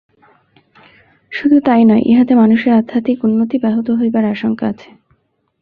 শুধু 1.31 1.57
তাই 1.59 1.83
নয়, 1.85 2.03
ইহাতে 2.05 2.33
মানুষের 2.35 2.71
আধ্যাত্মিক 2.73 3.19
উন্নতি 3.23 3.57
ব্যাহত 3.57 3.87
হইবার 3.91 4.23
আশঙ্কা 4.25 4.65
আছে। 4.67 4.89